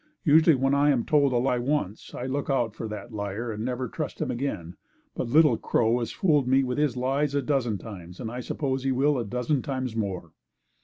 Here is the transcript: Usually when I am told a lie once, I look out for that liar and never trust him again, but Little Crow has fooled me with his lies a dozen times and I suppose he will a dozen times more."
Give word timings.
Usually 0.23 0.55
when 0.55 0.73
I 0.73 0.89
am 0.89 1.05
told 1.05 1.31
a 1.31 1.37
lie 1.37 1.59
once, 1.59 2.15
I 2.15 2.25
look 2.25 2.49
out 2.49 2.73
for 2.73 2.87
that 2.87 3.13
liar 3.13 3.51
and 3.51 3.63
never 3.63 3.87
trust 3.87 4.19
him 4.19 4.31
again, 4.31 4.75
but 5.13 5.29
Little 5.29 5.57
Crow 5.57 5.99
has 5.99 6.11
fooled 6.11 6.47
me 6.47 6.63
with 6.63 6.79
his 6.79 6.97
lies 6.97 7.35
a 7.35 7.41
dozen 7.43 7.77
times 7.77 8.19
and 8.19 8.31
I 8.31 8.39
suppose 8.39 8.83
he 8.83 8.91
will 8.91 9.19
a 9.19 9.23
dozen 9.23 9.61
times 9.61 9.95
more." 9.95 10.31